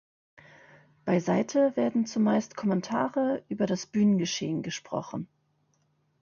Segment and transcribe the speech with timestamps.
[1.05, 5.27] Beiseite werden zumeist Kommentare über das Bühnengeschehen gesprochen.